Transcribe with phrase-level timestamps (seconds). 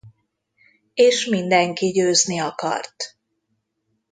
[0.93, 3.17] És mindenki győzni akart.